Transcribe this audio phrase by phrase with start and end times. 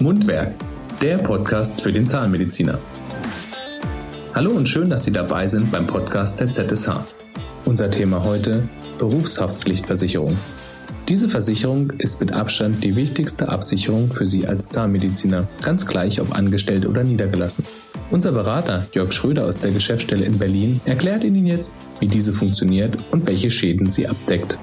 [0.00, 0.54] Mundwerk,
[1.02, 2.78] der Podcast für den Zahnmediziner.
[4.34, 6.90] Hallo und schön, dass Sie dabei sind beim Podcast der ZSH.
[7.66, 8.68] Unser Thema heute
[8.98, 10.36] Berufshaftpflichtversicherung.
[11.08, 16.34] Diese Versicherung ist mit Abstand die wichtigste Absicherung für Sie als Zahnmediziner, ganz gleich ob
[16.34, 17.66] angestellt oder niedergelassen.
[18.10, 22.96] Unser Berater Jörg Schröder aus der Geschäftsstelle in Berlin erklärt Ihnen jetzt, wie diese funktioniert
[23.10, 24.58] und welche Schäden sie abdeckt.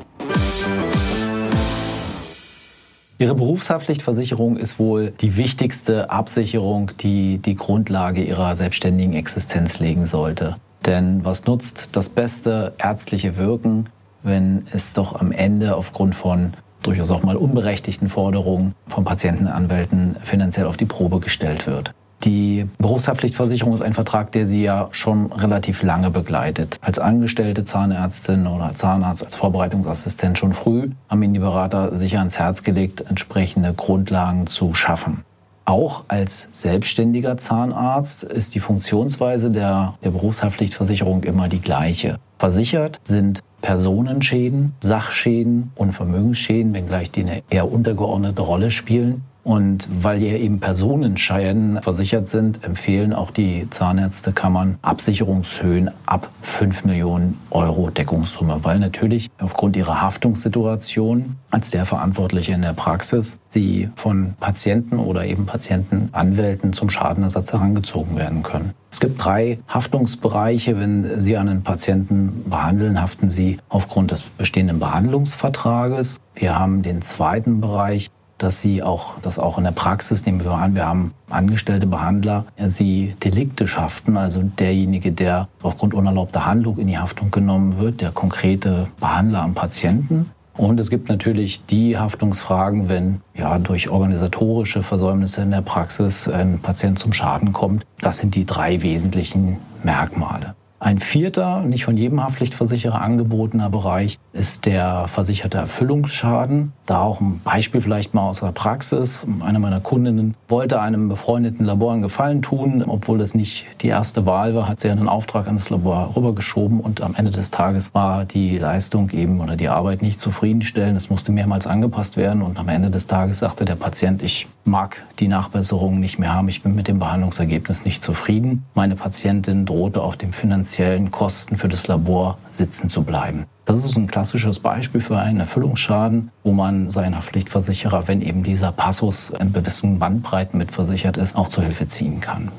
[3.19, 10.57] Ihre Berufshaftpflichtversicherung ist wohl die wichtigste Absicherung, die die Grundlage Ihrer selbstständigen Existenz legen sollte.
[10.85, 13.89] Denn was nutzt das beste ärztliche Wirken,
[14.21, 16.53] wenn es doch am Ende aufgrund von
[16.83, 21.95] durchaus auch mal unberechtigten Forderungen von Patientenanwälten finanziell auf die Probe gestellt wird?
[22.23, 26.77] Die Berufshaftpflichtversicherung ist ein Vertrag, der Sie ja schon relativ lange begleitet.
[26.81, 32.39] Als angestellte Zahnärztin oder Zahnarzt, als Vorbereitungsassistent schon früh haben Ihnen die Berater sicher ans
[32.39, 35.23] Herz gelegt, entsprechende Grundlagen zu schaffen.
[35.67, 42.17] Auch als selbstständiger Zahnarzt ist die Funktionsweise der, der Berufshaftpflichtversicherung immer die gleiche.
[42.39, 49.23] Versichert sind Personenschäden, Sachschäden und Vermögensschäden, wenngleich die eine eher untergeordnete Rolle spielen.
[49.47, 57.39] Und weil hier eben Personenscheiern versichert sind, empfehlen auch die Zahnärztekammern Absicherungshöhen ab 5 Millionen
[57.49, 64.33] Euro Deckungssumme, weil natürlich aufgrund ihrer Haftungssituation als der Verantwortliche in der Praxis sie von
[64.37, 68.73] Patienten oder eben Patientenanwälten zum Schadenersatz herangezogen werden können.
[68.91, 70.77] Es gibt drei Haftungsbereiche.
[70.77, 76.19] Wenn Sie einen Patienten behandeln, haften Sie aufgrund des bestehenden Behandlungsvertrages.
[76.35, 80.51] Wir haben den zweiten Bereich, dass sie auch, dass auch in der Praxis, nehmen wir
[80.51, 86.87] an, wir haben angestellte Behandler, sie Delikte schaften, also derjenige, der aufgrund unerlaubter Handlung in
[86.87, 90.31] die Haftung genommen wird, der konkrete Behandler am Patienten.
[90.57, 96.59] Und es gibt natürlich die Haftungsfragen, wenn ja durch organisatorische Versäumnisse in der Praxis ein
[96.59, 97.85] Patient zum Schaden kommt.
[98.01, 100.55] Das sind die drei wesentlichen Merkmale.
[100.79, 106.71] Ein vierter, nicht von jedem Haftpflichtversicherer angebotener Bereich ist der versicherte Erfüllungsschaden.
[106.85, 109.25] Da auch ein Beispiel vielleicht mal aus der Praxis.
[109.39, 114.27] Eine meiner Kundinnen wollte einem befreundeten Labor einen Gefallen tun, obwohl das nicht die erste
[114.27, 117.95] Wahl war, hat sie einen Auftrag an das Labor rübergeschoben und am Ende des Tages
[117.95, 120.95] war die Leistung eben oder die Arbeit nicht zufriedenstellend.
[120.95, 125.03] Es musste mehrmals angepasst werden und am Ende des Tages sagte der Patient, ich mag
[125.19, 128.65] die Nachbesserung nicht mehr haben, ich bin mit dem Behandlungsergebnis nicht zufrieden.
[128.75, 133.45] Meine Patientin drohte auf dem finanziellen finanziellen Kosten für das Labor sitzen zu bleiben.
[133.63, 138.73] Das ist ein klassisches Beispiel für einen Erfüllungsschaden, wo man seinen Haftpflichtversicherer, wenn eben dieser
[138.73, 142.51] Passus in gewissen Bandbreiten mitversichert ist, auch zur Hilfe ziehen kann.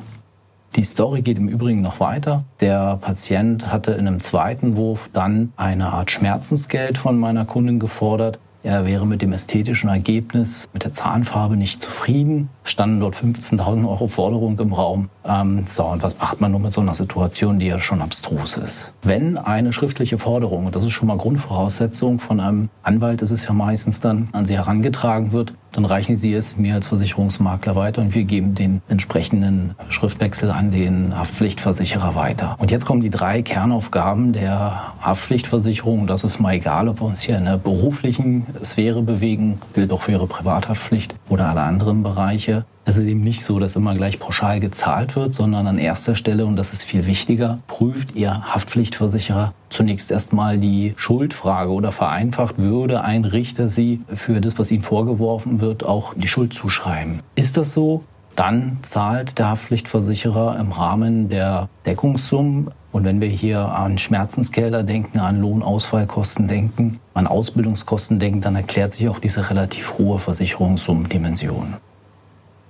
[0.76, 2.44] Die Story geht im Übrigen noch weiter.
[2.60, 8.38] Der Patient hatte in einem zweiten Wurf dann eine Art Schmerzensgeld von meiner Kundin gefordert.
[8.62, 12.48] Er wäre mit dem ästhetischen Ergebnis, mit der Zahnfarbe nicht zufrieden.
[12.64, 15.10] Standen dort 15.000 Euro Forderung im Raum.
[15.28, 18.56] Ähm, so, und was macht man nun mit so einer Situation, die ja schon abstrus
[18.56, 18.92] ist?
[19.02, 23.46] Wenn eine schriftliche Forderung, und das ist schon mal Grundvoraussetzung von einem Anwalt, ist es
[23.46, 28.00] ja meistens dann, an Sie herangetragen wird, dann reichen Sie es mir als Versicherungsmakler weiter
[28.00, 32.56] und wir geben den entsprechenden Schriftwechsel an den Haftpflichtversicherer weiter.
[32.58, 36.06] Und jetzt kommen die drei Kernaufgaben der Haftpflichtversicherung.
[36.06, 40.02] Das ist mal egal, ob wir uns hier in der beruflichen Sphäre bewegen, gilt auch
[40.02, 42.64] für Ihre Privathaftpflicht oder alle anderen Bereiche.
[42.88, 46.46] Es ist eben nicht so, dass immer gleich pauschal gezahlt wird, sondern an erster Stelle,
[46.46, 53.02] und das ist viel wichtiger, prüft Ihr Haftpflichtversicherer zunächst erstmal die Schuldfrage oder vereinfacht würde
[53.02, 57.20] ein Richter Sie für das, was Ihnen vorgeworfen wird, auch die Schuld zuschreiben.
[57.34, 58.04] Ist das so?
[58.36, 65.18] Dann zahlt der Haftpflichtversicherer im Rahmen der Deckungssummen und wenn wir hier an Schmerzensgelder denken,
[65.18, 71.74] an Lohnausfallkosten denken, an Ausbildungskosten denken, dann erklärt sich auch diese relativ hohe Versicherungssummendimension.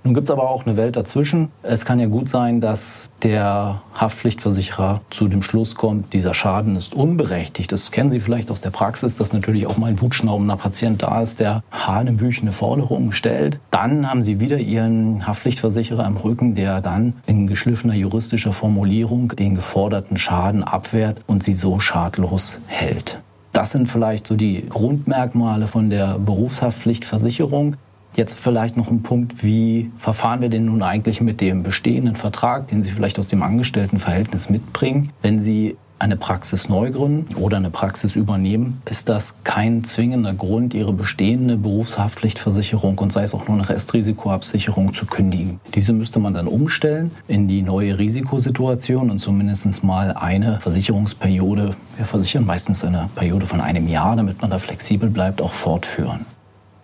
[0.03, 1.49] Nun gibt es aber auch eine Welt dazwischen.
[1.61, 6.93] Es kann ja gut sein, dass der Haftpflichtversicherer zu dem Schluss kommt, dieser Schaden ist
[6.93, 7.71] unberechtigt.
[7.71, 11.21] Das kennen Sie vielleicht aus der Praxis, dass natürlich auch mal ein wutschnaubender Patient da
[11.21, 13.59] ist, der hanebüchene Forderungen stellt.
[13.71, 19.55] Dann haben Sie wieder Ihren Haftpflichtversicherer im Rücken, der dann in geschliffener juristischer Formulierung den
[19.55, 23.19] geforderten Schaden abwehrt und Sie so schadlos hält.
[23.51, 27.75] Das sind vielleicht so die Grundmerkmale von der Berufshaftpflichtversicherung.
[28.15, 32.67] Jetzt vielleicht noch ein Punkt, wie verfahren wir denn nun eigentlich mit dem bestehenden Vertrag,
[32.67, 35.11] den Sie vielleicht aus dem Angestelltenverhältnis mitbringen?
[35.21, 40.73] Wenn Sie eine Praxis neu gründen oder eine Praxis übernehmen, ist das kein zwingender Grund,
[40.73, 45.59] Ihre bestehende Berufshaftpflichtversicherung und sei es auch nur eine Restrisikoabsicherung zu kündigen.
[45.75, 52.05] Diese müsste man dann umstellen in die neue Risikosituation und zumindest mal eine Versicherungsperiode, wir
[52.05, 56.25] versichern meistens eine Periode von einem Jahr, damit man da flexibel bleibt, auch fortführen.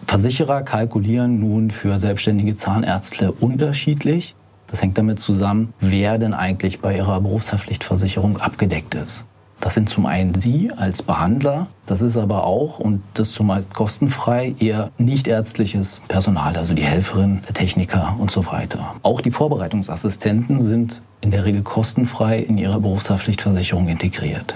[0.08, 4.36] Versicherer kalkulieren nun für selbstständige Zahnärzte unterschiedlich.
[4.68, 9.26] Das hängt damit zusammen, wer denn eigentlich bei ihrer Berufshaftpflichtversicherung abgedeckt ist.
[9.60, 14.54] Das sind zum einen Sie als Behandler, das ist aber auch, und das zumeist kostenfrei,
[14.60, 18.96] eher nichtärztliches Personal, also die Helferin, der Techniker und so weiter.
[19.02, 24.56] Auch die Vorbereitungsassistenten sind in der Regel kostenfrei in ihrer Berufshaftpflichtversicherung integriert.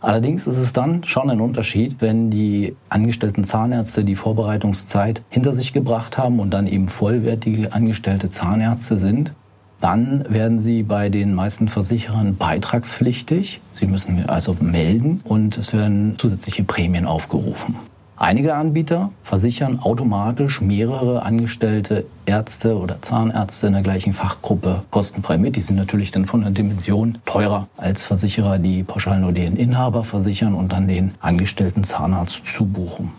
[0.00, 5.72] Allerdings ist es dann schon ein Unterschied, wenn die angestellten Zahnärzte die Vorbereitungszeit hinter sich
[5.72, 9.32] gebracht haben und dann eben vollwertige angestellte Zahnärzte sind
[9.80, 13.60] dann werden Sie bei den meisten Versicherern beitragspflichtig.
[13.72, 17.76] Sie müssen also melden und es werden zusätzliche Prämien aufgerufen.
[18.20, 25.54] Einige Anbieter versichern automatisch mehrere angestellte Ärzte oder Zahnärzte in der gleichen Fachgruppe kostenfrei mit.
[25.54, 30.02] Die sind natürlich dann von der Dimension teurer als Versicherer, die pauschal nur den Inhaber
[30.02, 33.12] versichern und dann den angestellten Zahnarzt zubuchen.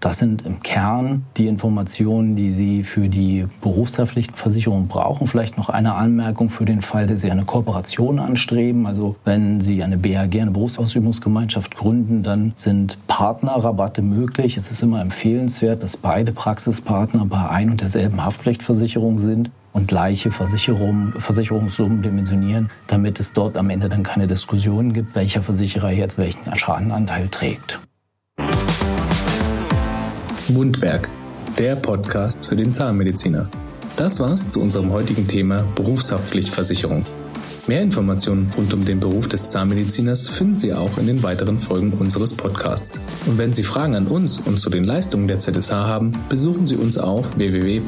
[0.00, 5.26] Das sind im Kern die Informationen, die Sie für die Berufshaftpflichtversicherung brauchen.
[5.26, 8.86] Vielleicht noch eine Anmerkung für den Fall, dass Sie eine Kooperation anstreben.
[8.86, 14.56] Also wenn Sie eine BAG, eine Berufsausübungsgemeinschaft gründen, dann sind Partnerrabatte möglich.
[14.56, 20.30] Es ist immer empfehlenswert, dass beide Praxispartner bei ein und derselben Haftpflichtversicherung sind und gleiche
[20.30, 26.18] Versicherung, Versicherungssummen dimensionieren, damit es dort am Ende dann keine Diskussionen gibt, welcher Versicherer jetzt
[26.18, 27.80] welchen Schadenanteil trägt.
[30.48, 31.08] Mundwerk,
[31.58, 33.48] der Podcast für den Zahnmediziner.
[33.96, 37.04] Das war's zu unserem heutigen Thema Berufshaftpflichtversicherung.
[37.66, 41.92] Mehr Informationen rund um den Beruf des Zahnmediziners finden Sie auch in den weiteren Folgen
[41.92, 43.02] unseres Podcasts.
[43.26, 46.76] Und wenn Sie Fragen an uns und zu den Leistungen der ZSH haben, besuchen Sie
[46.76, 47.86] uns auf www.zsh.de.